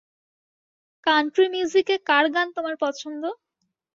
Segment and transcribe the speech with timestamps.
[1.07, 3.23] Country মিউজিকে কার গান তোমার পছন্দ?